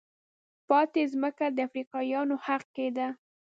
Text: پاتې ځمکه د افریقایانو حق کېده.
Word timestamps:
پاتې 0.67 1.01
ځمکه 1.13 1.45
د 1.51 1.57
افریقایانو 1.67 2.35
حق 2.45 2.63
کېده. 2.75 3.07